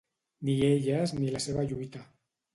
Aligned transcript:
Ni 0.47 0.55
elles 0.69 1.13
ni 1.19 1.29
la 1.37 1.43
seva 1.47 1.67
lluita. 1.69 2.05